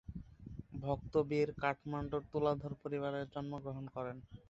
ভক্ত 0.73 1.13
বীর 1.29 1.49
কাঠমান্ডুর 1.61 2.23
তুলাধর 2.31 2.73
পরিবারে 2.81 3.19
জন্মগ্রহণ 3.33 3.85
করেন। 3.95 4.17